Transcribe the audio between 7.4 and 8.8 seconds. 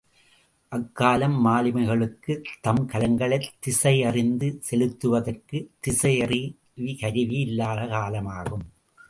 இல்லாத காலமாகும்.